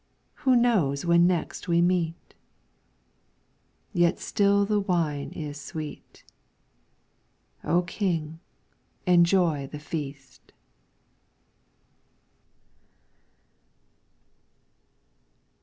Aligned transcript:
Who 0.33 0.55
knows 0.55 1.05
when 1.05 1.27
next 1.27 1.67
we 1.67 1.79
meet? 1.79 2.33
Yet 3.93 4.17
still 4.17 4.65
the 4.65 4.79
wine 4.79 5.29
is 5.29 5.61
sweet. 5.61 6.23
O 7.63 7.83
King, 7.83 8.39
enjoy 9.05 9.67
the 9.67 9.77
feast 9.77 10.53